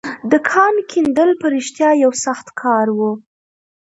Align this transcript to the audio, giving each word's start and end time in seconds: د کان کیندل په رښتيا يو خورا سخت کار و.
د 0.31 0.33
کان 0.51 0.75
کیندل 0.91 1.29
په 1.41 1.47
رښتيا 1.55 1.89
يو 2.03 2.11
خورا 2.13 2.21
سخت 2.25 2.47
کار 2.61 2.87
و. 2.97 2.99